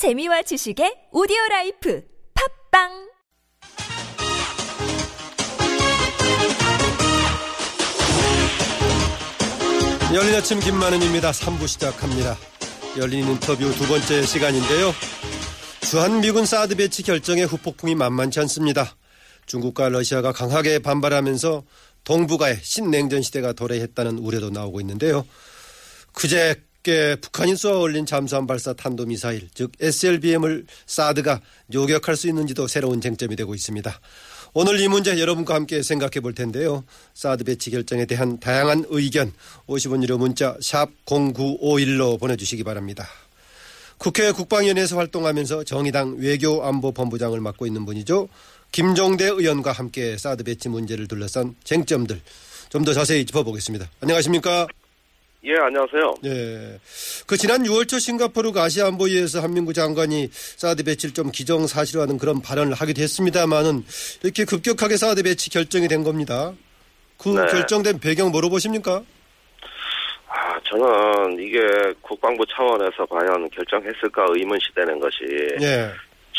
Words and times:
재미와 0.00 0.40
지식의 0.40 1.12
오디오 1.12 1.36
라이프 1.50 2.02
팟빵 2.32 2.88
열린 10.14 10.34
아침 10.36 10.58
김만흠입니다. 10.58 11.32
3부 11.32 11.68
시작합니다. 11.68 12.38
열린 12.96 13.28
인터뷰 13.28 13.70
두 13.74 13.86
번째 13.86 14.22
시간인데요. 14.22 14.94
주한미군 15.82 16.46
사드 16.46 16.76
배치 16.76 17.02
결정에 17.02 17.42
후폭풍이 17.42 17.94
만만치 17.94 18.40
않습니다. 18.40 18.96
중국과 19.44 19.90
러시아가 19.90 20.32
강하게 20.32 20.78
반발하면서 20.78 21.64
동북아에 22.04 22.56
신냉전 22.62 23.20
시대가 23.20 23.52
도래했다는 23.52 24.16
우려도 24.16 24.48
나오고 24.48 24.80
있는데요. 24.80 25.26
그제 26.14 26.69
께 26.82 27.16
북한이 27.16 27.56
쏘아 27.56 27.78
올린 27.78 28.06
잠수함 28.06 28.46
발사 28.46 28.72
탄도미사일, 28.72 29.48
즉 29.52 29.72
SLBM을 29.80 30.64
사드가 30.86 31.40
요격할 31.72 32.16
수 32.16 32.28
있는지도 32.28 32.68
새로운 32.68 33.00
쟁점이 33.00 33.36
되고 33.36 33.54
있습니다. 33.54 34.00
오늘 34.54 34.80
이 34.80 34.88
문제 34.88 35.18
여러분과 35.18 35.54
함께 35.54 35.82
생각해 35.82 36.20
볼 36.20 36.34
텐데요. 36.34 36.84
사드 37.14 37.44
배치 37.44 37.70
결정에 37.70 38.06
대한 38.06 38.40
다양한 38.40 38.86
의견 38.88 39.32
50원 39.66 40.02
유료 40.02 40.18
문자 40.18 40.56
샵 40.60 40.88
0951로 41.04 42.18
보내주시기 42.18 42.64
바랍니다. 42.64 43.06
국회 43.98 44.32
국방위원회에서 44.32 44.96
활동하면서 44.96 45.64
정의당 45.64 46.16
외교안보본부장을 46.18 47.40
맡고 47.40 47.66
있는 47.66 47.84
분이죠. 47.84 48.28
김종대 48.72 49.26
의원과 49.26 49.72
함께 49.72 50.16
사드 50.16 50.44
배치 50.44 50.68
문제를 50.68 51.06
둘러싼 51.06 51.54
쟁점들 51.64 52.20
좀 52.70 52.84
더 52.84 52.94
자세히 52.94 53.26
짚어보겠습니다. 53.26 53.90
안녕하십니까? 54.00 54.66
예, 55.42 55.54
안녕하세요. 55.56 56.14
예. 56.26 56.78
그 57.26 57.36
지난 57.38 57.62
6월 57.62 57.88
초 57.88 57.98
싱가포르 57.98 58.52
아시아 58.56 58.88
안보위에서 58.88 59.40
한민구 59.40 59.72
장관이 59.72 60.28
사드 60.30 60.84
배치를 60.84 61.14
좀 61.14 61.30
기정사실화하는 61.30 62.18
그런 62.18 62.42
발언을 62.42 62.74
하기도 62.74 63.00
했습니다만은 63.00 63.84
이렇게 64.22 64.44
급격하게 64.44 64.98
사드 64.98 65.22
배치 65.22 65.48
결정이 65.48 65.88
된 65.88 66.04
겁니다. 66.04 66.52
그 67.16 67.30
네. 67.30 67.46
결정된 67.46 68.00
배경 68.00 68.30
뭐로 68.30 68.50
보십니까? 68.50 69.02
아, 70.28 70.60
저는 70.64 71.38
이게 71.40 71.58
국방부 72.02 72.44
차원에서 72.46 73.06
과연 73.06 73.48
결정했을까 73.48 74.26
의문시되는 74.28 75.00
것이 75.00 75.16
예. 75.62 75.90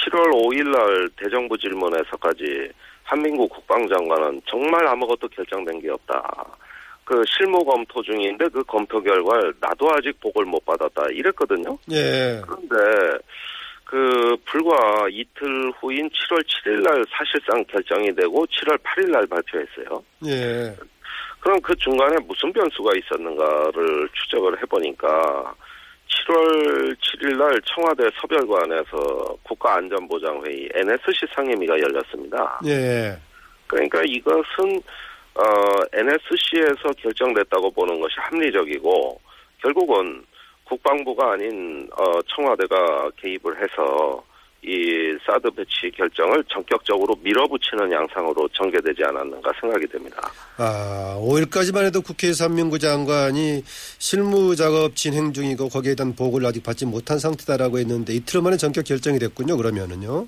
7월 0.06 0.32
5일 0.32 0.70
날 0.70 1.10
대정부 1.18 1.58
질문에서까지 1.58 2.70
한민구 3.04 3.48
국방장관은 3.50 4.42
정말 4.48 4.88
아무것도 4.88 5.28
결정된 5.30 5.82
게 5.82 5.90
없다. 5.90 6.22
그 7.12 7.22
실무 7.28 7.62
검토 7.66 8.02
중인데 8.02 8.48
그 8.48 8.64
검토 8.64 9.04
결과를 9.04 9.54
나도 9.60 9.90
아직 9.92 10.18
보고를 10.22 10.50
못 10.50 10.64
받았다 10.64 11.08
이랬거든요. 11.12 11.78
예. 11.92 12.42
그런데 12.42 13.18
그 13.84 14.38
불과 14.46 15.08
이틀 15.10 15.74
후인 15.82 16.10
7월 16.10 16.42
7일 16.42 16.82
날 16.82 17.04
사실상 17.12 17.62
결정이 17.66 18.16
되고 18.16 18.46
7월 18.46 18.78
8일 18.78 19.12
날 19.12 19.28
발표했어요. 19.28 20.02
예. 20.28 20.74
그럼 21.42 21.60
그 21.62 21.76
중간에 21.76 22.16
무슨 22.26 22.54
변수가 22.54 22.92
있었는가를 22.96 24.08
추적을 24.14 24.62
해보니까 24.62 25.54
7월 26.08 26.96
7일 26.96 27.38
날 27.38 27.60
청와대 27.66 28.08
서별관에서 28.22 29.36
국가안전보장회의 29.44 30.70
NSC 30.76 31.28
상임위가 31.36 31.78
열렸습니다. 31.78 32.62
예. 32.68 33.18
그러니까 33.68 34.02
이것은 34.06 34.82
어, 35.36 35.44
NSC에서 35.94 36.92
결정됐다고 36.98 37.72
보는 37.72 38.00
것이 38.00 38.16
합리적이고 38.18 39.22
결국은 39.62 40.26
국방부가 40.66 41.34
아닌 41.34 41.88
어, 41.98 42.22
청와대가 42.36 43.10
개입을 43.18 43.62
해서 43.62 44.24
이 44.64 45.18
사드 45.26 45.50
배치 45.52 45.90
결정을 45.98 46.44
전격적으로 46.48 47.16
밀어붙이는 47.24 47.92
양상으로 47.92 48.48
전개되지 48.50 49.04
않았는가 49.06 49.52
생각이 49.60 49.88
됩니다. 49.88 50.32
아, 50.58 51.18
5일까지만 51.20 51.86
해도 51.86 52.02
국회에서 52.02 52.46
한민구 52.46 52.78
장관이 52.78 53.64
실무 53.66 54.56
작업 54.56 54.96
진행 54.96 55.34
중이고 55.34 55.68
거기에 55.70 55.96
대한 55.96 56.16
보고를 56.16 56.46
아직 56.48 56.62
받지 56.62 56.86
못한 56.86 57.18
상태다라고 57.18 57.80
했는데 57.80 58.14
이틀 58.14 58.42
만에 58.42 58.56
전격 58.56 58.86
결정이 58.86 59.18
됐군요. 59.18 59.58
그러면은요. 59.58 60.28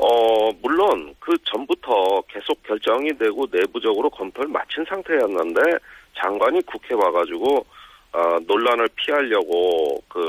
어, 0.00 0.50
물론 0.62 1.14
그 1.20 1.36
전부터 1.44 2.22
계속 2.28 2.62
결정이 2.62 3.16
되고 3.18 3.46
내부적으로 3.50 4.08
검토를 4.08 4.48
마친 4.48 4.84
상태였는데 4.88 5.60
장관이 6.16 6.62
국회 6.62 6.94
와가지고 6.94 7.64
어, 8.12 8.36
논란을 8.46 8.88
피하려고 8.96 10.02
그 10.08 10.20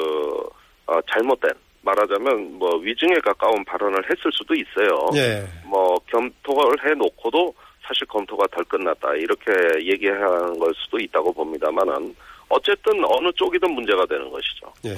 어, 0.88 1.00
잘못된 1.10 1.52
말하자면 1.84 2.60
뭐 2.60 2.76
위증에 2.78 3.16
가까운 3.24 3.64
발언을 3.66 4.04
했을 4.04 4.30
수도 4.34 4.54
있어요. 4.54 5.10
예. 5.16 5.44
뭐 5.66 5.98
검토를 6.12 6.76
해놓고도 6.86 7.54
사실 7.88 8.08
검토가 8.08 8.46
덜 8.48 8.64
끝났다 8.66 9.16
이렇게 9.16 9.52
얘기하는 9.86 10.58
걸 10.60 10.74
수도 10.76 11.00
있다고 11.00 11.34
봅니다만은 11.34 12.16
어쨌든 12.52 12.94
어느 13.06 13.32
쪽이든 13.36 13.74
문제가 13.74 14.06
되는 14.06 14.30
것이죠. 14.30 14.74
예. 14.86 14.98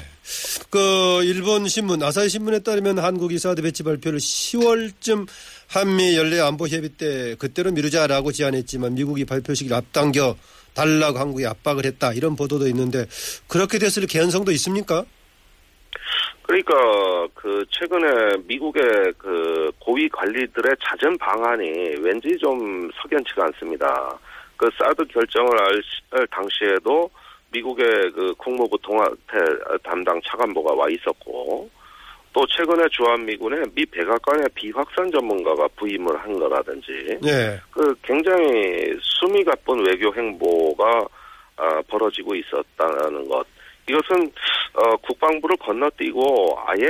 그 0.70 1.24
일본 1.24 1.68
신문 1.68 2.02
아사히 2.02 2.28
신문에 2.28 2.60
따르면 2.60 2.98
한국이 3.00 3.38
사드 3.38 3.62
배치 3.62 3.84
발표를 3.84 4.18
10월쯤 4.20 5.28
한미 5.70 6.18
연례 6.18 6.40
안보 6.40 6.68
협의 6.68 6.90
때 6.90 7.36
그때로 7.38 7.72
미루자라고 7.72 8.32
제안했지만 8.32 8.96
미국이 8.96 9.26
발표 9.26 9.54
시기를 9.54 9.78
앞당겨 9.78 10.36
달라고 10.74 11.20
한국이 11.20 11.46
압박을 11.46 11.86
했다 11.86 12.14
이런 12.14 12.36
보도도 12.36 12.68
있는데 12.70 13.06
그렇게 13.48 13.78
됐을 13.78 14.08
개연성도 14.08 14.52
있습니까? 14.54 15.06
그러니까 16.44 17.28
그 17.34 17.66
최근에 17.70 18.38
미국의 18.46 19.14
그 19.18 19.72
고위 19.80 20.08
관리들의 20.09 20.76
잦은 20.84 21.18
방안이 21.18 21.96
왠지 22.02 22.38
좀 22.38 22.90
석연치가 23.02 23.46
않습니다. 23.46 24.18
그 24.58 24.70
사드 24.78 25.06
결정을 25.06 25.50
할 25.59 26.28
당시에도 26.28 27.09
미국의 27.52 28.12
그 28.12 28.34
국무부 28.38 28.78
동아태 28.82 29.38
담당 29.84 30.20
차관보가 30.26 30.74
와 30.74 30.88
있었고 30.90 31.70
또 32.34 32.46
최근에 32.48 32.84
주한미군에 32.90 33.62
미 33.76 33.86
백악관의 33.86 34.46
비확산 34.56 35.12
전문가가 35.12 35.68
부임을 35.76 36.18
한 36.20 36.38
거라든지 36.40 37.18
예. 37.26 37.59
그 37.72 37.94
굉장히 38.02 38.98
숨이 39.00 39.44
가쁜 39.44 39.86
외교 39.86 40.14
행보가 40.14 41.06
아, 41.56 41.82
벌어지고 41.88 42.34
있었다는 42.34 43.30
것. 43.30 43.46
이것은 43.90 44.32
어, 44.74 44.96
국방부를 44.98 45.58
건너뛰고 45.58 46.58
아예 46.66 46.88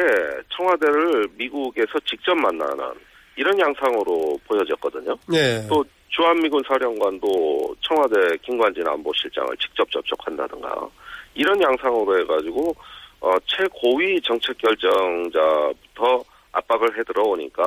청와대를 0.56 1.28
미국에서 1.36 2.00
직접 2.06 2.36
만나는 2.36 2.94
이런 3.36 3.59
양상으로 3.59 4.38
보여졌거든요. 4.48 5.16
예. 5.34 5.66
또 5.68 5.84
주한미군 6.09 6.62
사령관도 6.68 7.76
청와대 7.81 8.38
김관진 8.44 8.88
안보실장을 8.88 9.50
직접 9.58 9.90
접촉한다든가 9.90 10.88
이런 11.34 11.59
양상으로 11.62 12.20
해가지고 12.20 12.76
어, 13.22 13.31
최고위 13.46 14.22
정책 14.22 14.58
결정자부터 14.60 16.24
압박을 16.52 16.98
해 16.98 17.04
들어오니까 17.04 17.64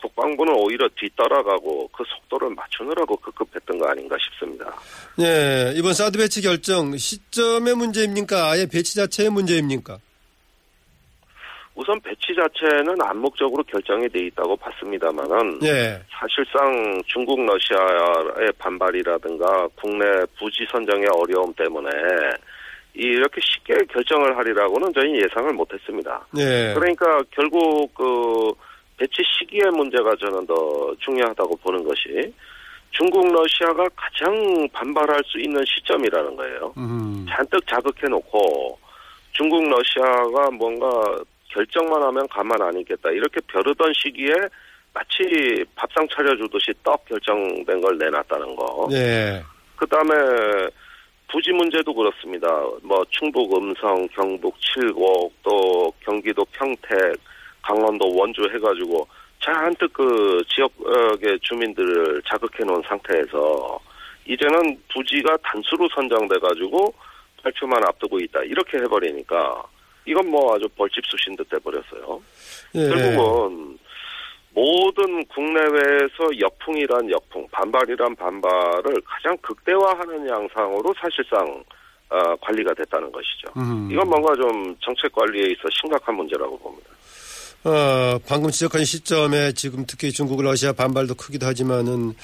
국방부는 0.00 0.54
오히려 0.54 0.88
뒤따라가고 0.96 1.88
그 1.88 2.04
속도를 2.06 2.54
맞추느라고 2.54 3.16
급급했던 3.16 3.78
거 3.78 3.88
아닌가 3.88 4.16
싶습니다. 4.20 4.72
예. 5.20 5.72
이번 5.76 5.92
사드 5.92 6.18
배치 6.18 6.40
결정 6.42 6.96
시점의 6.96 7.74
문제입니까? 7.74 8.50
아예 8.50 8.66
배치 8.66 8.94
자체의 8.94 9.30
문제입니까? 9.30 9.98
우선 11.74 12.00
배치 12.00 12.34
자체는 12.34 12.96
암묵적으로 13.00 13.62
결정이 13.62 14.08
돼 14.08 14.26
있다고 14.26 14.56
봤습니다만은 14.56 15.60
예. 15.62 16.02
사실상 16.10 17.00
중국 17.06 17.38
러시아의 17.46 18.52
반발이라든가 18.58 19.68
국내 19.76 20.04
부지 20.36 20.66
선정의 20.72 21.06
어려움 21.14 21.54
때문에 21.54 21.88
이렇게 22.94 23.40
쉽게 23.40 23.74
결정을 23.92 24.36
하리라고는 24.36 24.92
저희 24.92 25.22
예상을 25.22 25.52
못했습니다. 25.52 26.26
예. 26.38 26.74
그러니까 26.74 27.20
결국 27.30 27.94
그 27.94 28.52
배치 28.98 29.22
시기의 29.38 29.70
문제가 29.70 30.14
저는 30.16 30.46
더 30.46 30.94
중요하다고 30.98 31.56
보는 31.56 31.84
것이 31.84 32.34
중국 32.90 33.32
러시아가 33.32 33.88
가장 33.94 34.68
반발할 34.72 35.22
수 35.24 35.38
있는 35.38 35.62
시점이라는 35.64 36.36
거예요. 36.36 36.74
음. 36.76 37.24
잔뜩 37.28 37.64
자극해 37.66 38.08
놓고 38.10 38.78
중국 39.32 39.62
러시아가 39.68 40.50
뭔가 40.50 40.88
결정만 41.48 42.02
하면 42.02 42.26
가만 42.28 42.60
안 42.60 42.76
있겠다 42.78 43.10
이렇게 43.10 43.40
벼르던 43.46 43.92
시기에 43.94 44.32
마치 44.92 45.64
밥상 45.76 46.06
차려주듯이 46.08 46.72
떡 46.82 47.04
결정된 47.06 47.80
걸 47.80 47.98
내놨다는 47.98 48.56
거. 48.56 48.88
예. 48.92 49.42
그다음에 49.76 50.14
부지 51.30 51.52
문제도 51.52 51.94
그렇습니다. 51.94 52.48
뭐 52.82 53.04
충북 53.10 53.54
음성, 53.56 54.08
경북 54.08 54.56
칠곡, 54.60 55.32
또 55.42 55.92
경기도 56.00 56.44
평택, 56.52 57.20
강원도 57.68 58.10
원주 58.16 58.48
해가지고 58.54 59.06
잔뜩 59.40 59.92
그 59.92 60.42
지역의 60.48 61.38
주민들을 61.42 62.22
자극해 62.26 62.64
놓은 62.64 62.82
상태에서 62.88 63.78
이제는 64.24 64.80
부지가 64.92 65.36
단수로 65.42 65.86
선정돼 65.94 66.38
가지고 66.38 66.92
발표만 67.42 67.82
앞두고 67.86 68.18
있다 68.20 68.42
이렇게 68.44 68.78
해버리니까 68.78 69.62
이건 70.06 70.30
뭐 70.30 70.54
아주 70.54 70.66
벌집 70.76 71.04
쑤신 71.06 71.36
듯 71.36 71.52
해버렸어요. 71.52 72.22
예. 72.74 72.88
결국은 72.88 73.78
모든 74.54 75.24
국내외에서 75.26 76.40
역풍이란 76.40 77.10
역풍, 77.10 77.46
반발이란 77.52 78.16
반발을 78.16 79.00
가장 79.04 79.36
극대화하는 79.42 80.26
양상으로 80.26 80.94
사실상 80.98 81.62
어, 82.10 82.36
관리가 82.36 82.72
됐다는 82.72 83.12
것이죠. 83.12 83.52
음. 83.58 83.90
이건 83.92 84.08
뭔가 84.08 84.34
좀 84.34 84.74
정책 84.80 85.12
관리에 85.12 85.52
있어 85.52 85.68
심각한 85.70 86.14
문제라고 86.16 86.58
봅니다. 86.58 86.88
어, 87.64 88.18
방금 88.26 88.50
지적한 88.50 88.84
시점에 88.84 89.52
지금 89.52 89.84
특히 89.86 90.12
중국, 90.12 90.40
러시아 90.40 90.72
반발도 90.72 91.16
크기도 91.16 91.46
하지만은 91.46 92.14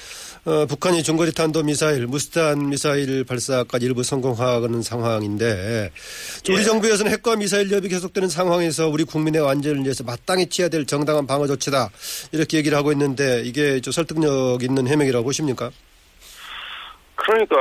어, 0.45 0.67
북한이 0.67 1.03
중거리 1.03 1.33
탄도 1.33 1.65
미사일, 1.65 2.07
무스탄 2.07 2.69
미사일 2.69 3.25
발사까지 3.25 3.87
일부 3.87 4.05
성공하는 4.05 4.83
상황인데 4.83 5.91
우리 6.49 6.59
예. 6.59 6.63
정부에서는 6.63 7.11
핵과 7.11 7.35
미사일 7.35 7.69
협이 7.69 7.89
계속되는 7.89 8.29
상황에서 8.29 8.89
우리 8.89 9.03
국민의 9.03 9.47
안전을 9.47 9.83
위해서 9.83 10.05
마땅히 10.05 10.47
취해야 10.49 10.69
될 10.69 10.87
정당한 10.87 11.27
방어 11.27 11.47
조치다 11.49 11.89
이렇게 12.33 12.59
얘기를 12.59 12.79
하고 12.79 12.93
있는데 12.93 13.43
이게 13.45 13.81
좀 13.81 13.91
설득력 13.91 14.63
있는 14.63 14.87
해명이라고 14.87 15.25
보십니까? 15.25 15.71
그러니까 17.17 17.57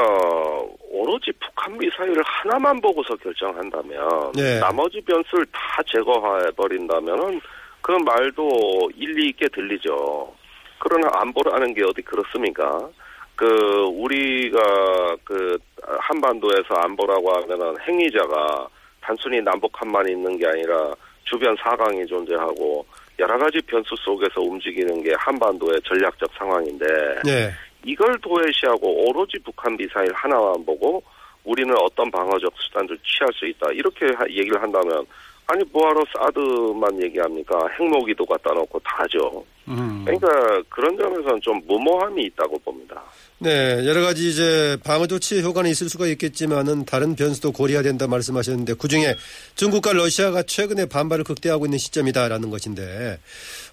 오로지 0.91 1.31
북한 1.39 1.75
미사일을 1.77 2.21
하나만 2.23 2.79
보고서 2.81 3.15
결정한다면 3.15 4.31
네. 4.33 4.59
나머지 4.59 5.01
변수를 5.01 5.45
다 5.51 5.81
제거해 5.87 6.51
버린다면은 6.55 7.41
그 7.83 7.91
말도 7.91 8.89
일리 8.95 9.27
있게 9.29 9.47
들리죠. 9.49 10.33
그러나 10.79 11.09
안보라는 11.15 11.73
게 11.73 11.83
어디 11.83 12.01
그렇습니까? 12.01 12.89
그 13.35 13.45
우리가 13.93 15.15
그 15.25 15.57
한반도에서 15.99 16.75
안보라고 16.75 17.33
하면은 17.35 17.75
행위자가 17.81 18.67
단순히 19.01 19.41
남북한만 19.41 20.07
있는 20.07 20.37
게 20.37 20.47
아니라 20.47 20.93
주변 21.25 21.55
사강이 21.57 22.05
존재하고 22.05 22.85
여러 23.19 23.37
가지 23.37 23.59
변수 23.67 23.95
속에서 23.97 24.39
움직이는 24.41 25.03
게 25.03 25.13
한반도의 25.17 25.81
전략적 25.83 26.29
상황인데 26.37 26.85
네. 27.25 27.51
이걸 27.85 28.17
도외시하고 28.21 29.09
오로지 29.09 29.37
북한 29.43 29.75
미사일 29.75 30.09
하나만 30.13 30.65
보고 30.65 31.03
우리는 31.43 31.75
어떤 31.81 32.09
방어적 32.09 32.53
수단을 32.55 32.97
취할 33.03 33.27
수 33.33 33.45
있다 33.45 33.67
이렇게 33.73 34.05
하- 34.15 34.25
얘기를 34.29 34.61
한다면 34.61 35.05
아니 35.47 35.63
뭐하러 35.71 36.03
사드만 36.15 37.03
얘기합니까 37.03 37.67
핵모기도 37.79 38.25
갖다 38.25 38.53
놓고 38.53 38.79
다죠 38.79 39.43
음. 39.67 40.03
그러니까 40.05 40.27
그런 40.69 40.97
점에서는 40.97 41.41
좀 41.41 41.61
무모함이 41.67 42.23
있다고 42.25 42.57
봅니다 42.59 43.01
네, 43.39 43.85
여러 43.85 44.01
가지 44.01 44.29
이제 44.29 44.77
방어 44.85 45.05
조치 45.05 45.41
효과는 45.41 45.69
있을 45.69 45.89
수가 45.89 46.07
있겠지만은 46.07 46.85
다른 46.85 47.15
변수도 47.15 47.51
고려해야 47.51 47.83
된다 47.83 48.07
말씀하셨는데 48.07 48.75
그 48.75 48.87
중에 48.87 49.15
중국과 49.55 49.91
러시아가 49.91 50.43
최근에 50.43 50.85
반발을 50.85 51.25
극대화하고 51.25 51.65
있는 51.65 51.77
시점이다라는 51.77 52.49
것인데 52.49 53.19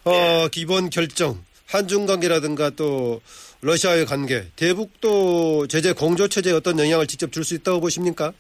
어, 0.05 0.49
기본 0.51 0.91
결정, 0.91 1.39
한중 1.67 2.07
관계라든가 2.07 2.71
또 2.71 3.21
러시아의 3.61 4.07
관계, 4.07 4.47
대북도 4.57 5.69
제재 5.69 5.93
공조 5.93 6.27
체제에 6.27 6.53
어떤 6.53 6.79
영향을 6.79 7.07
직접 7.07 7.31
줄 7.31 7.45
수 7.45 7.55
있다고 7.55 7.81
보십니까? 7.81 8.33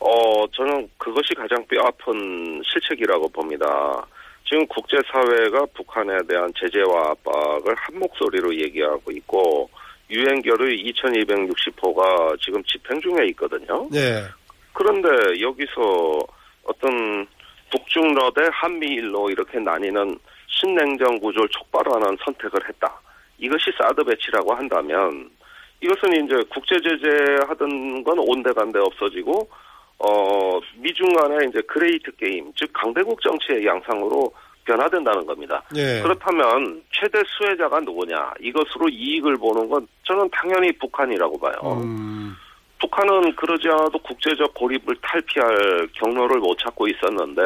어 0.00 0.46
저는 0.52 0.88
그것이 0.98 1.34
가장 1.34 1.64
뼈 1.66 1.80
아픈 1.86 2.62
실책이라고 2.64 3.28
봅니다 3.28 4.06
지금 4.50 4.66
국제사회가 4.66 5.66
북한에 5.74 6.16
대한 6.26 6.52
제재와 6.58 7.10
압박을 7.10 7.74
한 7.76 7.98
목소리로 8.00 8.52
얘기하고 8.54 9.12
있고 9.12 9.70
유엔결의 10.10 10.76
2260호가 10.90 12.40
지금 12.40 12.62
집행 12.64 13.00
중에 13.00 13.26
있거든요. 13.28 13.88
네, 13.92 14.24
그런데 14.72 15.08
여기서 15.40 16.18
어떤 16.64 17.26
북중러 17.70 18.32
대 18.32 18.42
한미일로 18.50 19.30
이렇게 19.30 19.60
나뉘는 19.60 20.18
신냉전 20.48 21.20
구조를 21.20 21.48
촉발하는 21.50 22.16
선택을 22.24 22.68
했다. 22.68 23.00
이것이 23.38 23.70
사드 23.78 24.02
배치라고 24.02 24.52
한다면 24.52 25.30
이것은 25.80 26.24
이제 26.24 26.34
국제 26.52 26.76
제재하던 26.80 28.02
건 28.02 28.18
온데간데 28.18 28.80
없어지고 28.80 29.48
어 30.00 30.58
미중 30.78 31.12
간의 31.12 31.48
이제 31.48 31.60
great 31.62 32.10
game 32.16 32.50
즉 32.56 32.70
강대국 32.72 33.20
정치의 33.20 33.66
양상으로 33.66 34.32
변화된다는 34.64 35.26
겁니다. 35.26 35.62
네, 35.74 36.00
그렇다면 36.02 36.82
최대 36.92 37.20
수혜자가 37.26 37.80
누구냐 37.80 38.34
이것으로 38.40 38.88
이익을 38.88 39.36
보는 39.36 39.68
건 39.68 39.86
저는 40.04 40.28
당연히 40.30 40.72
북한이라고 40.72 41.38
봐요. 41.38 41.80
음, 41.82 42.34
북한은 42.78 43.34
그러지 43.36 43.68
않아도 43.68 43.98
국제적 43.98 44.54
고립을 44.54 44.96
탈피할 45.02 45.88
경로를 45.94 46.38
못 46.38 46.56
찾고 46.58 46.88
있었는데 46.88 47.42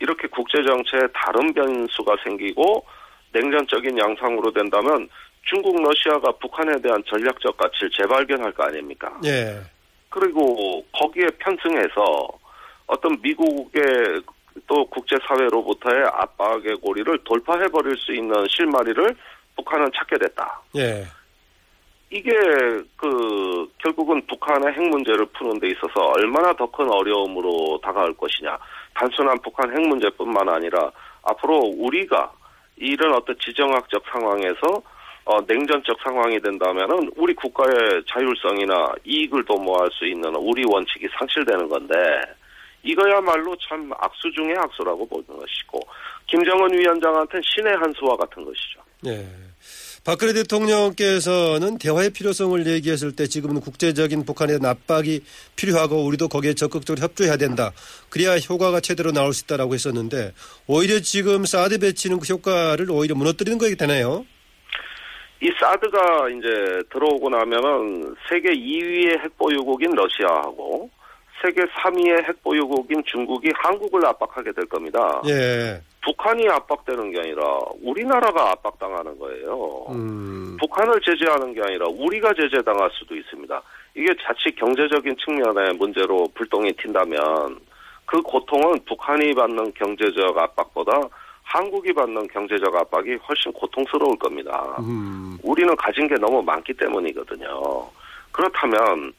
이렇게 0.00 0.28
국제 0.28 0.62
정체에 0.62 1.02
다른 1.14 1.52
변수가 1.54 2.16
생기고 2.24 2.84
냉전적인 3.32 3.98
양상으로 3.98 4.52
된다면 4.52 5.08
중국, 5.42 5.80
러시아가 5.80 6.32
북한에 6.32 6.80
대한 6.80 7.02
전략적 7.06 7.56
가치를 7.56 7.90
재발견할 7.90 8.52
거 8.52 8.64
아닙니까? 8.64 9.16
예, 9.24 9.60
그리고 10.18 10.82
거기에 10.92 11.26
편승해서 11.38 12.28
어떤 12.86 13.20
미국의 13.20 14.22
또 14.66 14.86
국제사회로부터의 14.86 16.04
압박의 16.04 16.76
고리를 16.76 17.18
돌파해버릴 17.24 17.94
수 17.98 18.14
있는 18.14 18.32
실마리를 18.48 19.14
북한은 19.56 19.90
찾게 19.94 20.16
됐다. 20.16 20.62
예, 20.76 21.04
이게 22.10 22.30
그 22.96 23.70
결국은 23.78 24.26
북한의 24.26 24.72
핵 24.72 24.88
문제를 24.88 25.26
푸는 25.26 25.58
데 25.60 25.68
있어서 25.68 26.12
얼마나 26.16 26.54
더 26.54 26.66
큰 26.66 26.90
어려움으로 26.90 27.78
다가올 27.82 28.16
것이냐. 28.16 28.56
단순한 28.94 29.38
북한 29.42 29.70
핵 29.70 29.86
문제뿐만 29.86 30.48
아니라 30.48 30.90
앞으로 31.24 31.58
우리가 31.76 32.32
이런 32.76 33.14
어떤 33.14 33.36
지정학적 33.38 34.02
상황에서 34.10 34.82
어, 35.26 35.40
냉전적 35.40 35.96
상황이 36.04 36.40
된다면은 36.40 37.10
우리 37.16 37.34
국가의 37.34 38.02
자율성이나 38.08 38.94
이익을 39.04 39.44
도모할 39.44 39.88
수 39.92 40.06
있는 40.06 40.32
우리 40.36 40.64
원칙이 40.64 41.08
상실되는 41.18 41.68
건데 41.68 41.94
이거야말로 42.84 43.56
참 43.68 43.90
악수 43.98 44.30
중의 44.36 44.54
악수라고 44.56 45.04
보는 45.08 45.26
것이고 45.26 45.80
김정은 46.28 46.72
위원장한테는 46.72 47.42
신의 47.42 47.74
한 47.74 47.92
수와 47.98 48.16
같은 48.16 48.44
것이죠. 48.44 48.80
예. 49.06 49.26
박근혜 50.04 50.32
대통령께서는 50.34 51.78
대화의 51.78 52.10
필요성을 52.10 52.64
얘기했을 52.64 53.10
때 53.16 53.26
지금은 53.26 53.60
국제적인 53.60 54.24
북한의 54.24 54.60
압박이 54.62 55.22
필요하고 55.56 56.04
우리도 56.04 56.28
거기에 56.28 56.54
적극적으로 56.54 57.02
협조해야 57.02 57.36
된다. 57.36 57.72
그래야 58.08 58.36
효과가 58.36 58.78
제대로 58.78 59.10
나올 59.10 59.34
수 59.34 59.42
있다라고 59.42 59.74
했었는데 59.74 60.32
오히려 60.68 61.00
지금 61.00 61.44
사드 61.44 61.80
배치는 61.80 62.20
그 62.20 62.32
효과를 62.32 62.88
오히려 62.92 63.16
무너뜨리는 63.16 63.58
거게 63.58 63.74
되나요? 63.74 64.24
이 65.40 65.50
사드가 65.60 66.28
이제 66.30 66.82
들어오고 66.90 67.28
나면은 67.28 68.14
세계 68.28 68.50
2위의 68.50 69.18
핵보유국인 69.20 69.90
러시아하고 69.92 70.90
세계 71.42 71.62
3위의 71.62 72.24
핵보유국인 72.28 73.02
중국이 73.04 73.50
한국을 73.54 74.06
압박하게 74.06 74.52
될 74.52 74.66
겁니다. 74.66 75.20
예. 75.28 75.80
북한이 76.02 76.48
압박되는 76.48 77.10
게 77.10 77.18
아니라 77.18 77.42
우리나라가 77.82 78.52
압박당하는 78.52 79.18
거예요. 79.18 79.86
음. 79.90 80.56
북한을 80.58 81.00
제재하는 81.00 81.52
게 81.52 81.60
아니라 81.60 81.86
우리가 81.88 82.32
제재당할 82.32 82.88
수도 82.92 83.14
있습니다. 83.14 83.62
이게 83.94 84.06
자칫 84.22 84.54
경제적인 84.56 85.16
측면의 85.24 85.74
문제로 85.74 86.28
불똥이 86.34 86.72
튄다면 86.72 87.58
그 88.06 88.22
고통은 88.22 88.78
북한이 88.86 89.34
받는 89.34 89.72
경제적 89.74 90.38
압박보다 90.38 90.92
한국이 91.50 91.92
받는 91.92 92.26
경제적 92.28 92.74
압박이 92.74 93.14
훨씬 93.28 93.52
고통스러울 93.52 94.18
겁니다. 94.18 94.76
음. 94.80 95.38
우리는 95.42 95.74
가진 95.76 96.08
게 96.08 96.16
너무 96.16 96.42
많기 96.42 96.74
때문이거든요. 96.74 97.88
그렇다면 98.32 99.12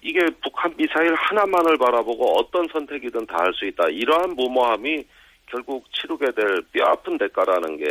이게 0.00 0.20
북한 0.42 0.72
미사일 0.76 1.14
하나만을 1.14 1.76
바라보고 1.76 2.38
어떤 2.38 2.66
선택이든 2.72 3.26
다 3.26 3.36
할 3.38 3.52
수 3.54 3.66
있다. 3.66 3.84
이러한 3.90 4.30
무모함이 4.34 5.04
결국 5.46 5.84
치르게 5.92 6.32
될 6.32 6.62
뼈아픈 6.72 7.18
대가라는 7.18 7.76
게 7.76 7.84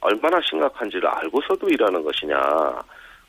얼마나 0.00 0.40
심각한지를 0.42 1.08
알고서도 1.08 1.68
일하는 1.68 2.02
것이냐. 2.02 2.36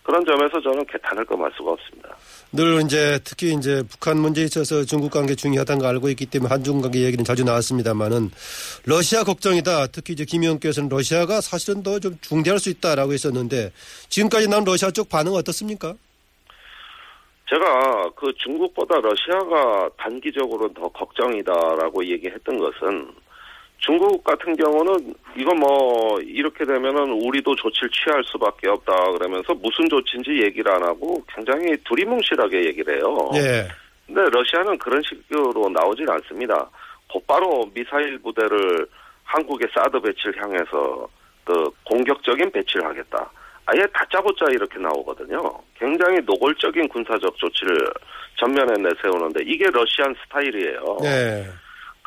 그런 0.03 0.25
점에서 0.25 0.59
저는 0.61 0.83
개탄을 0.85 1.25
금할 1.25 1.51
수가 1.55 1.71
없습니다. 1.71 2.09
늘 2.53 2.81
이제 2.85 3.19
특히 3.23 3.53
이제 3.53 3.83
북한 3.89 4.17
문제에 4.17 4.45
있어서 4.45 4.85
중국 4.85 5.11
관계 5.11 5.35
중요하다는 5.35 5.81
걸 5.81 5.89
알고 5.89 6.09
있기 6.09 6.27
때문에 6.27 6.49
한중 6.49 6.81
관계 6.81 7.01
얘기는 7.01 7.23
자주 7.25 7.43
나왔습니다만은 7.43 8.31
러시아 8.85 9.23
걱정이다. 9.23 9.87
특히 9.87 10.13
이제 10.13 10.23
김 10.23 10.43
의원께서는 10.43 10.87
러시아가 10.89 11.41
사실은 11.41 11.83
더 11.83 11.97
좀 11.99 12.17
중대할 12.21 12.59
수 12.59 12.69
있다라고 12.69 13.13
했었는데 13.13 13.71
지금까지 14.09 14.47
난 14.47 14.63
러시아 14.63 14.91
쪽 14.91 15.09
반응 15.09 15.33
은 15.33 15.37
어떻습니까? 15.39 15.95
제가 17.49 18.11
그 18.15 18.31
중국보다 18.37 18.99
러시아가 18.99 19.89
단기적으로 19.97 20.71
더 20.73 20.87
걱정이다라고 20.89 22.05
얘기했던 22.05 22.59
것은 22.59 23.09
중국 23.77 24.23
같은 24.23 24.55
경우는 24.55 25.13
이거 25.35 25.53
뭐 25.53 26.19
이렇게 26.21 26.65
되면은 26.65 27.11
우리도 27.23 27.55
조치를 27.55 27.89
취할 27.91 28.23
수밖에 28.25 28.67
없다 28.69 29.11
그러면서 29.11 29.53
무슨 29.53 29.87
조치인지 29.87 30.31
얘기를 30.43 30.71
안 30.71 30.83
하고 30.83 31.23
굉장히 31.33 31.77
두리뭉실하게 31.85 32.65
얘기를 32.65 32.95
해요. 32.95 33.29
예. 33.35 33.67
근데 34.05 34.21
러시아는 34.31 34.77
그런 34.77 35.01
식으로 35.03 35.69
나오질 35.69 36.09
않습니다. 36.09 36.69
곧바로 37.11 37.69
미사일 37.73 38.17
부대를 38.19 38.87
한국의 39.23 39.67
사드 39.73 39.99
배치를 40.01 40.41
향해서 40.41 41.07
그 41.43 41.69
공격적인 41.85 42.51
배치를 42.51 42.85
하겠다. 42.85 43.29
아예 43.65 43.85
다짜고짜 43.93 44.45
이렇게 44.51 44.79
나오거든요. 44.79 45.43
굉장히 45.77 46.19
노골적인 46.25 46.87
군사적 46.87 47.37
조치를 47.37 47.77
전면에 48.37 48.73
내세우는데 48.81 49.43
이게 49.45 49.65
Russian 49.69 50.15
스타일이에요. 50.23 50.97
네. 51.01 51.45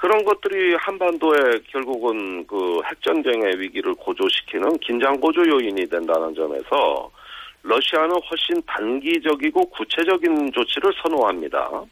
그런 0.00 0.24
것들이 0.24 0.74
한반도에 0.76 1.60
결국은 1.68 2.46
그 2.46 2.80
핵전쟁의 2.86 3.60
위기를 3.60 3.94
고조시키는 3.96 4.78
긴장 4.78 5.20
고조 5.20 5.46
요인이 5.46 5.86
된다는 5.90 6.34
점에서 6.34 7.10
러시아는 7.62 8.10
훨씬 8.10 8.62
단기적이고 8.66 9.62
구체적인 9.68 10.52
조치를 10.52 10.90
선호합니다. 11.02 11.82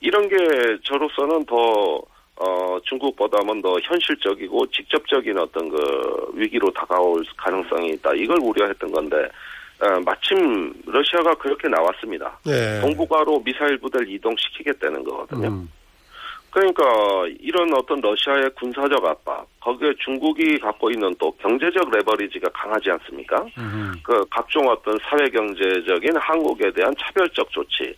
이런 0.00 0.28
게 0.28 0.36
저로서는 0.84 1.46
더 1.46 2.02
어, 2.36 2.78
중국보다는 2.84 3.62
더 3.62 3.76
현실적이고 3.82 4.66
직접적인 4.66 5.38
어떤 5.38 5.70
그 5.70 6.32
위기로 6.34 6.70
다가올 6.72 7.24
가능성이 7.38 7.92
있다. 7.92 8.12
이걸 8.14 8.36
우려했던 8.42 8.92
건데 8.92 9.16
어, 9.80 10.00
마침 10.04 10.74
러시아가 10.84 11.34
그렇게 11.36 11.66
나왔습니다. 11.68 12.38
네. 12.44 12.78
동북아로 12.82 13.42
미사일 13.42 13.78
부대를 13.78 14.10
이동시키겠다는 14.10 15.02
거거든요. 15.04 15.48
음. 15.48 15.81
그러니까 16.52 16.84
이런 17.40 17.72
어떤 17.74 17.98
러시아의 18.02 18.50
군사적 18.50 19.02
압박, 19.04 19.46
거기에 19.60 19.90
중국이 20.04 20.58
갖고 20.58 20.90
있는 20.90 21.14
또 21.18 21.30
경제적 21.38 21.90
레버리지가 21.90 22.50
강하지 22.50 22.90
않습니까? 22.90 23.42
음. 23.56 23.94
그 24.02 24.22
각종 24.30 24.68
어떤 24.68 24.98
사회 25.02 25.30
경제적인 25.30 26.14
한국에 26.14 26.70
대한 26.72 26.94
차별적 26.98 27.50
조치 27.50 27.96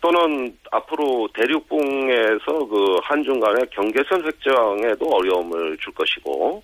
또는 0.00 0.56
앞으로 0.70 1.28
대륙붕에서 1.34 2.66
그 2.70 2.98
한중 3.02 3.40
간의 3.40 3.66
경계선 3.72 4.24
획정에도 4.24 5.10
어려움을 5.10 5.76
줄 5.78 5.92
것이고 5.94 6.62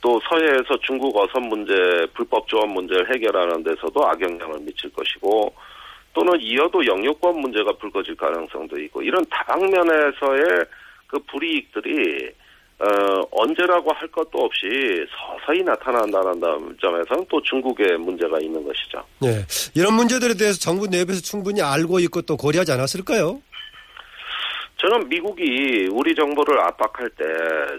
또 0.00 0.20
서해에서 0.28 0.76
중국 0.82 1.16
어선 1.16 1.48
문제, 1.48 1.72
불법 2.14 2.48
조업 2.48 2.68
문제를 2.68 3.14
해결하는 3.14 3.62
데서도 3.62 4.08
악영향을 4.08 4.58
미칠 4.62 4.92
것이고 4.92 5.54
또는 6.12 6.38
이어도 6.40 6.84
영유권 6.84 7.40
문제가 7.40 7.72
불거질 7.72 8.16
가능성도 8.16 8.78
있고 8.80 9.02
이런 9.02 9.24
다방면에서의 9.30 10.64
그 11.06 11.18
불이익들이 11.30 12.30
어, 12.80 13.20
언제라고 13.32 13.92
할 13.92 14.08
것도 14.08 14.38
없이 14.38 14.66
서서히 15.10 15.62
나타난다는 15.62 16.76
점에서는 16.80 17.26
또 17.28 17.40
중국의 17.42 17.98
문제가 17.98 18.38
있는 18.40 18.64
것이죠. 18.64 19.04
네. 19.20 19.44
이런 19.74 19.94
문제들에 19.94 20.32
대해서 20.34 20.58
정부 20.58 20.86
내부에서 20.86 21.20
충분히 21.20 21.60
알고 21.60 21.98
있고 22.00 22.22
또 22.22 22.38
고려하지 22.38 22.72
않았을까요? 22.72 23.42
저는 24.78 25.10
미국이 25.10 25.88
우리 25.92 26.14
정부를 26.14 26.58
압박할 26.58 27.10
때 27.10 27.24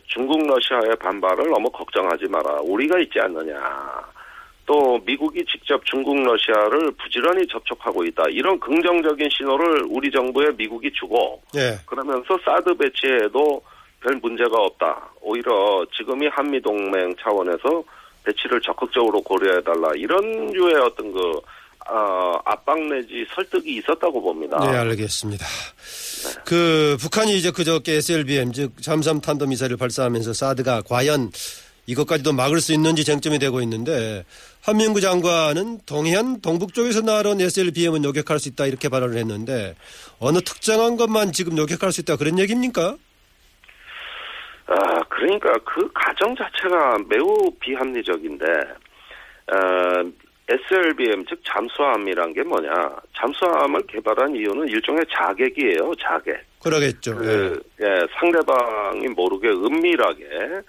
중국 0.05 0.45
러시아의 0.45 0.95
반발을 0.99 1.49
너무 1.49 1.67
걱정하지 1.71 2.27
마라. 2.29 2.59
우리가 2.61 2.99
있지 2.99 3.19
않느냐. 3.19 3.55
또 4.65 4.99
미국이 5.05 5.43
직접 5.45 5.83
중국 5.85 6.15
러시아를 6.23 6.91
부지런히 6.91 7.45
접촉하고 7.47 8.03
있다. 8.05 8.23
이런 8.29 8.59
긍정적인 8.59 9.27
신호를 9.29 9.85
우리 9.89 10.11
정부에 10.11 10.51
미국이 10.55 10.91
주고 10.93 11.41
네. 11.53 11.77
그러면서 11.85 12.37
사드 12.45 12.75
배치에도 12.75 13.61
별 13.99 14.15
문제가 14.17 14.57
없다. 14.57 15.09
오히려 15.21 15.85
지금이 15.95 16.27
한미 16.27 16.61
동맹 16.61 17.13
차원에서 17.21 17.83
배치를 18.23 18.61
적극적으로 18.61 19.21
고려해 19.21 19.61
달라. 19.63 19.91
이런 19.95 20.21
류의 20.51 20.75
어떤 20.75 21.11
그 21.11 21.41
어, 21.89 22.39
압박 22.45 22.79
내지 22.87 23.25
설득이 23.33 23.77
있었다고 23.77 24.21
봅니다. 24.21 24.57
네, 24.59 24.77
알겠습니다. 24.77 25.45
그 26.45 26.95
북한이 26.99 27.35
이제 27.35 27.51
그저께 27.51 27.93
SLBM 27.93 28.53
즉 28.53 28.81
잠수함 28.81 29.19
탄도 29.19 29.47
미사일을 29.47 29.77
발사하면서 29.77 30.33
사드가 30.33 30.83
과연 30.83 31.31
이것까지도 31.87 32.33
막을 32.33 32.59
수 32.59 32.73
있는지 32.73 33.03
쟁점이 33.03 33.39
되고 33.39 33.61
있는데 33.61 34.23
한민구 34.63 35.01
장관은 35.01 35.79
동해안 35.85 36.41
동북 36.41 36.73
쪽에서 36.73 37.01
날아온 37.01 37.41
SLBM은 37.41 38.03
요격할 38.03 38.39
수 38.39 38.49
있다 38.49 38.67
이렇게 38.67 38.87
발언을 38.89 39.17
했는데 39.17 39.75
어느 40.19 40.39
특정한 40.39 40.97
것만 40.97 41.31
지금 41.31 41.57
요격할 41.57 41.91
수 41.91 42.01
있다 42.01 42.17
그런 42.17 42.37
얘기입니까? 42.39 42.97
아, 44.71 45.03
그러니까 45.09 45.51
그 45.65 45.89
가정 45.93 46.33
자체가 46.33 46.97
매우 47.09 47.51
비합리적인데, 47.59 48.45
어, 48.45 50.11
SLBM, 50.47 51.25
즉 51.27 51.41
잠수함이란 51.45 52.33
게 52.33 52.41
뭐냐. 52.43 52.71
잠수함을 53.17 53.81
개발한 53.87 54.33
이유는 54.33 54.69
일종의 54.69 55.03
자객이에요, 55.11 55.93
자객. 55.99 56.41
그러겠죠. 56.63 57.17
그, 57.17 57.61
예, 57.81 57.85
상대방이 58.17 59.07
모르게 59.09 59.49
은밀하게 59.49 60.61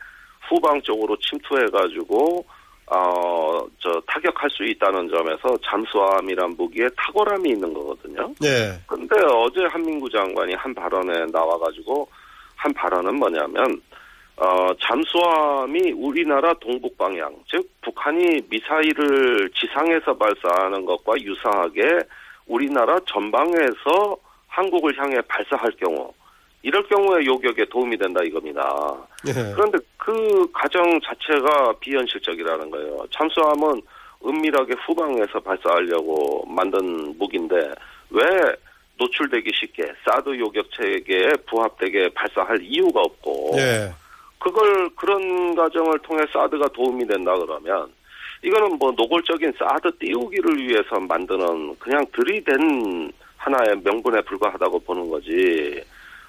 후방 0.52 0.82
쪽으로 0.82 1.16
침투해가지고, 1.16 2.44
어, 2.86 3.66
저, 3.78 4.02
타격할 4.06 4.50
수 4.50 4.64
있다는 4.64 5.08
점에서 5.08 5.56
잠수함이란 5.64 6.54
무기에 6.56 6.88
탁월함이 6.96 7.50
있는 7.50 7.72
거거든요. 7.72 8.34
네. 8.40 8.78
근데 8.86 9.16
어제 9.34 9.64
한민구 9.70 10.10
장관이 10.10 10.54
한 10.54 10.74
발언에 10.74 11.24
나와가지고 11.32 12.06
한 12.56 12.72
발언은 12.74 13.16
뭐냐면 13.16 13.80
어, 14.36 14.68
잠수함이 14.80 15.92
우리나라 15.92 16.52
동북 16.54 16.96
방향, 16.98 17.34
즉 17.46 17.66
북한이 17.82 18.40
미사일을 18.48 19.50
지상에서 19.54 20.14
발사하는 20.14 20.84
것과 20.84 21.14
유사하게 21.20 22.00
우리나라 22.46 22.98
전방에서 23.06 24.16
한국을 24.48 24.98
향해 24.98 25.20
발사할 25.28 25.70
경우 25.78 26.12
이럴 26.62 26.82
경우에 26.88 27.24
요격에 27.26 27.64
도움이 27.66 27.98
된다 27.98 28.20
이겁니다. 28.22 28.94
네. 29.24 29.32
그런데 29.54 29.78
그 29.96 30.46
가정 30.52 31.00
자체가 31.00 31.74
비현실적이라는 31.80 32.70
거예요. 32.70 33.04
잠수함은 33.10 33.82
은밀하게 34.24 34.74
후방에서 34.86 35.40
발사하려고 35.40 36.44
만든 36.46 37.18
무기인데 37.18 37.56
왜 38.10 38.22
노출되기 38.96 39.50
쉽게 39.52 39.92
사드 40.04 40.38
요격 40.38 40.70
체계에 40.70 41.30
부합되게 41.48 42.08
발사할 42.14 42.58
이유가 42.62 43.00
없고 43.00 43.50
네. 43.56 43.92
그걸 44.38 44.88
그런 44.96 45.54
과정을 45.56 45.98
통해 46.00 46.22
사드가 46.32 46.68
도움이 46.68 47.06
된다 47.06 47.34
그러면 47.36 47.92
이거는 48.44 48.76
뭐 48.78 48.92
노골적인 48.92 49.52
사드 49.58 49.98
띄우기를 49.98 50.68
위해서 50.68 51.00
만드는 51.00 51.76
그냥 51.78 52.04
들이댄 52.12 53.12
하나의 53.36 53.80
명분에 53.82 54.20
불과하다고 54.22 54.80
보는 54.80 55.10
거지. 55.10 55.82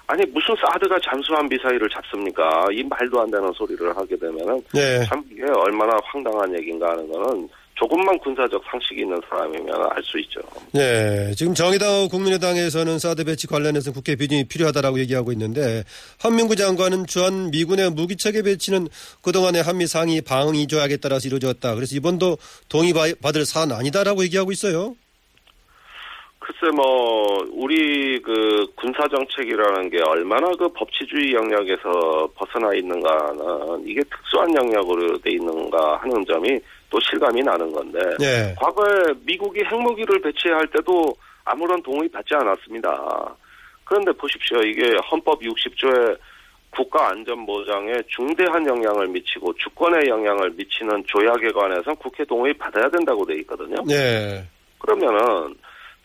아니 0.06 0.24
무슨 0.26 0.54
사드가 0.56 0.98
잠수함 1.02 1.48
미사일을 1.48 1.88
잡습니까? 1.88 2.66
이 2.72 2.82
말도 2.82 3.20
안 3.22 3.30
되는 3.30 3.50
소리를 3.52 3.96
하게 3.96 4.16
되면은 4.18 4.62
네. 4.74 5.04
참 5.06 5.22
이게 5.30 5.42
얼마나 5.44 5.96
황당한 6.04 6.54
얘기인가 6.58 6.90
하는 6.90 7.10
거는 7.10 7.48
조금만 7.76 8.16
군사적 8.18 8.62
상식이 8.70 9.00
있는 9.00 9.20
사람이면 9.28 9.68
알 9.90 10.02
수 10.04 10.18
있죠. 10.20 10.40
네. 10.72 11.32
지금 11.34 11.54
정의당 11.54 12.08
국민의당에서는 12.08 12.98
사드 12.98 13.24
배치 13.24 13.46
관련해서 13.46 13.92
국회 13.92 14.14
비준이 14.14 14.44
필요하다라고 14.44 15.00
얘기하고 15.00 15.32
있는데 15.32 15.82
한민구 16.20 16.54
장관은 16.54 17.06
주한 17.06 17.50
미군의 17.50 17.90
무기 17.90 18.16
체계 18.16 18.42
배치는 18.42 18.88
그동안의 19.22 19.62
한미 19.62 19.86
상위 19.86 20.20
방위 20.20 20.66
조약에 20.66 20.98
따라서 20.98 21.26
이루어졌다. 21.26 21.74
그래서 21.74 21.96
이번도 21.96 22.36
동의 22.68 22.92
받을 23.20 23.44
사안 23.44 23.72
아니다라고 23.72 24.22
얘기하고 24.24 24.52
있어요. 24.52 24.94
글쎄 26.44 26.70
뭐 26.76 27.42
우리 27.52 28.20
그 28.20 28.66
군사 28.76 29.08
정책이라는 29.08 29.88
게 29.88 29.98
얼마나 30.02 30.46
그 30.58 30.68
법치주의 30.68 31.32
영역에서 31.32 32.28
벗어나 32.34 32.74
있는가는 32.74 33.82
이게 33.86 34.02
특수한 34.02 34.54
영역으로 34.54 35.16
돼 35.18 35.30
있는가 35.30 35.96
하는 36.02 36.22
점이 36.26 36.60
또 36.90 36.98
실감이 37.00 37.40
나는 37.42 37.72
건데 37.72 37.98
네. 38.18 38.54
과거에 38.58 39.14
미국이 39.24 39.62
핵무기를 39.64 40.20
배치할 40.20 40.66
때도 40.66 41.14
아무런 41.46 41.82
동의 41.82 42.10
받지 42.10 42.34
않았습니다. 42.34 43.34
그런데 43.84 44.12
보십시오. 44.12 44.58
이게 44.60 44.94
헌법 45.10 45.40
60조에 45.40 46.18
국가 46.68 47.08
안전 47.08 47.46
보장에 47.46 47.94
중대한 48.08 48.66
영향을 48.66 49.08
미치고 49.08 49.54
주권에 49.54 50.08
영향을 50.08 50.50
미치는 50.50 51.04
조약에 51.06 51.52
관해서 51.52 51.94
국회 51.94 52.22
동의 52.24 52.52
받아야 52.52 52.86
된다고 52.90 53.24
돼 53.24 53.34
있거든요. 53.36 53.76
네. 53.86 54.44
그러면은 54.78 55.54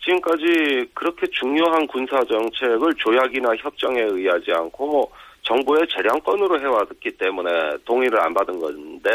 지금까지 0.09 0.89
그렇게 0.93 1.27
중요한 1.27 1.85
군사 1.87 2.19
정책을 2.23 2.93
조약이나 2.97 3.55
협정에 3.57 4.01
의하지 4.01 4.51
않고 4.51 5.11
정부의 5.43 5.87
재량권으로 5.87 6.59
해왔기 6.59 7.11
때문에 7.17 7.77
동의를 7.85 8.19
안 8.19 8.33
받은 8.33 8.59
건데 8.59 9.09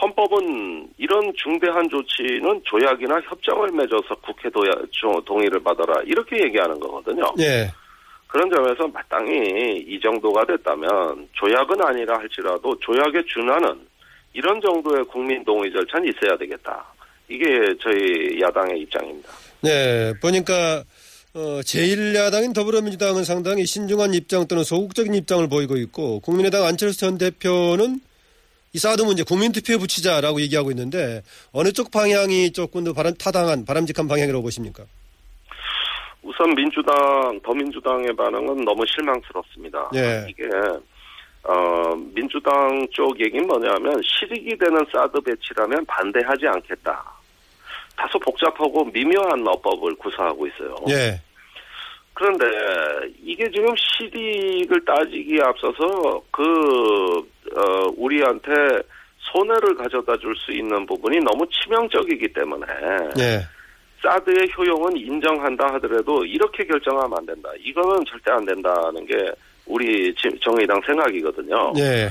헌법은 0.00 0.88
이런 0.98 1.32
중대한 1.36 1.88
조치는 1.88 2.60
조약이나 2.64 3.20
협정을 3.22 3.70
맺어서 3.72 4.14
국회 4.16 4.50
도야, 4.50 4.70
동의를 5.24 5.60
받아라 5.60 6.02
이렇게 6.04 6.36
얘기하는 6.44 6.78
거거든요. 6.78 7.24
네. 7.36 7.70
그런 8.26 8.50
점에서 8.50 8.86
마땅히 8.88 9.78
이 9.86 9.98
정도가 10.00 10.44
됐다면 10.44 11.28
조약은 11.32 11.82
아니라 11.82 12.18
할지라도 12.18 12.78
조약에 12.80 13.22
준하는 13.26 13.80
이런 14.34 14.60
정도의 14.60 15.04
국민 15.04 15.42
동의 15.44 15.72
절차는 15.72 16.08
있어야 16.08 16.36
되겠다. 16.36 16.84
이게 17.28 17.46
저희 17.80 18.40
야당의 18.40 18.80
입장입니다. 18.80 19.30
네. 19.66 20.12
보니까 20.20 20.84
어, 21.34 21.60
제1야당인 21.60 22.54
더불어민주당은 22.54 23.24
상당히 23.24 23.66
신중한 23.66 24.14
입장 24.14 24.46
또는 24.46 24.62
소극적인 24.62 25.12
입장을 25.14 25.46
보이고 25.48 25.76
있고 25.76 26.20
국민의당 26.20 26.64
안철수 26.64 27.00
전 27.00 27.18
대표는 27.18 28.00
이 28.72 28.78
사드 28.78 29.02
문제 29.02 29.24
국민투표에 29.24 29.76
붙이자라고 29.76 30.40
얘기하고 30.42 30.70
있는데 30.70 31.22
어느 31.52 31.72
쪽 31.72 31.90
방향이 31.90 32.52
조금 32.52 32.84
더 32.84 32.92
바람, 32.92 33.12
타당한 33.14 33.64
바람직한 33.64 34.06
방향이라고 34.06 34.42
보십니까? 34.42 34.84
우선 36.22 36.54
민주당, 36.54 36.94
더민주당의 37.42 38.14
반응은 38.14 38.64
너무 38.64 38.84
실망스럽습니다. 38.86 39.90
예. 39.94 40.26
이게 40.28 40.44
어, 41.42 41.94
민주당 42.14 42.86
쪽 42.92 43.18
얘기는 43.20 43.46
뭐냐면 43.46 44.00
실익이 44.02 44.56
되는 44.58 44.84
사드 44.92 45.20
배치라면 45.20 45.84
반대하지 45.86 46.46
않겠다. 46.46 47.15
다소 47.96 48.18
복잡하고 48.18 48.84
미묘한 48.86 49.46
어법을 49.46 49.94
구사하고 49.96 50.46
있어요. 50.46 50.74
예. 50.90 51.20
그런데 52.14 52.46
이게 53.22 53.44
지금 53.50 53.66
실익을 53.76 54.84
따지기에 54.84 55.38
앞서서 55.42 56.22
그 56.30 56.42
어, 57.54 57.92
우리한테 57.96 58.50
손해를 59.18 59.74
가져다 59.76 60.16
줄 60.18 60.34
수 60.36 60.52
있는 60.52 60.86
부분이 60.86 61.18
너무 61.18 61.46
치명적이기 61.50 62.32
때문에 62.32 62.66
예. 63.18 63.40
사드의 64.02 64.48
효용은 64.56 64.96
인정한다 64.96 65.74
하더라도 65.74 66.24
이렇게 66.24 66.64
결정하면 66.64 67.18
안 67.18 67.26
된다. 67.26 67.50
이거는 67.60 68.04
절대 68.06 68.30
안 68.30 68.44
된다는 68.44 69.04
게 69.06 69.14
우리 69.66 70.14
지- 70.14 70.38
정의당 70.40 70.80
생각이거든요. 70.86 71.72
예. 71.78 72.08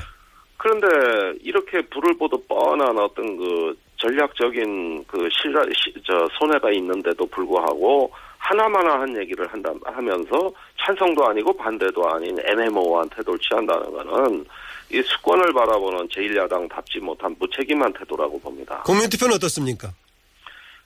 그런데 0.58 1.38
이렇게 1.42 1.80
불을 1.82 2.16
보듯 2.18 2.46
뻔한 2.48 2.98
어떤 2.98 3.36
그 3.36 3.76
전략적인 3.96 5.04
그 5.06 5.28
실라, 5.30 5.62
시, 5.72 5.92
저 6.06 6.28
손해가 6.38 6.70
있는데도 6.72 7.26
불구하고 7.26 8.10
하나마나한 8.38 9.16
얘기를 9.18 9.46
한다 9.48 9.72
하면서 9.84 10.52
찬성도 10.78 11.26
아니고 11.26 11.56
반대도 11.56 12.08
아닌 12.08 12.36
애매모호한 12.46 13.08
태도를 13.10 13.38
취한다는 13.40 13.90
거는 13.92 14.44
이 14.92 15.02
수권을 15.02 15.52
바라보는 15.52 16.08
제1야당답지 16.08 17.00
못한 17.00 17.34
무책임한 17.38 17.92
태도라고 17.92 18.38
봅니다. 18.40 18.82
국민투표는 18.84 19.34
어떻습니까? 19.34 19.90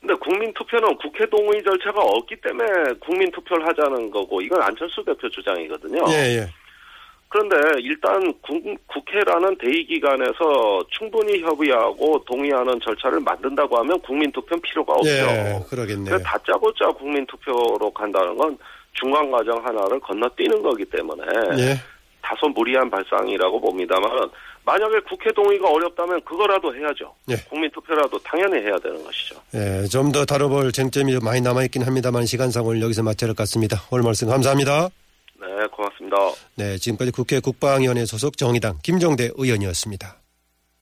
근데 0.01 0.15
국민투표는 0.15 0.97
국회 0.97 1.27
동의 1.29 1.63
절차가 1.63 2.01
없기 2.01 2.37
때문에 2.41 2.95
국민투표를 3.01 3.67
하자는 3.69 4.11
거고 4.11 4.41
이건 4.41 4.63
안철수 4.63 5.05
대표 5.05 5.29
주장이거든요. 5.29 6.03
예, 6.09 6.39
예. 6.39 6.49
그런데 7.31 7.57
일단 7.79 8.21
국, 8.43 8.61
국회라는 8.89 9.57
대의기관에서 9.59 10.83
충분히 10.91 11.41
협의하고 11.41 12.23
동의하는 12.25 12.81
절차를 12.81 13.21
만든다고 13.21 13.79
하면 13.79 14.01
국민투표는 14.01 14.61
필요가 14.61 14.95
없죠. 14.95 15.09
예, 15.09 15.61
그러겠네요. 15.71 16.05
그래서 16.07 16.25
다짜고짜 16.25 16.89
국민투표로 16.89 17.89
간다는 17.93 18.37
건 18.37 18.59
중간 18.95 19.31
과정 19.31 19.65
하나를 19.65 20.01
건너뛰는 20.01 20.61
거기 20.61 20.85
때문에 20.85 21.23
예. 21.59 21.77
다소 22.21 22.49
무리한 22.49 22.91
발상이라고 22.91 23.61
봅니다만 23.61 24.11
만약에 24.65 24.99
국회 25.09 25.31
동의가 25.31 25.71
어렵다면 25.71 26.21
그거라도 26.23 26.75
해야죠. 26.75 27.15
예. 27.31 27.37
국민투표라도 27.49 28.19
당연히 28.25 28.57
해야 28.61 28.77
되는 28.79 29.03
것이죠. 29.05 29.37
예, 29.55 29.87
좀더 29.87 30.25
다뤄볼 30.25 30.73
쟁점이 30.73 31.17
많이 31.23 31.41
남아있긴 31.41 31.83
합니다만 31.83 32.27
시간상 32.27 32.67
오늘 32.67 32.83
여기서 32.83 33.05
마쳐야 33.05 33.29
할 33.29 33.37
것 33.37 33.43
같습니다. 33.45 33.77
오늘 33.93 34.03
말씀 34.03 34.29
감사합니다. 34.29 34.89
네, 35.41 35.47
고맙습니다. 35.73 36.00
네, 36.57 36.79
지금까지 36.79 37.11
국회 37.11 37.41
국방위원회 37.41 38.05
소속 38.07 38.37
정의당 38.37 38.79
김종대 38.83 39.31
의원이었습니다. 39.35 40.21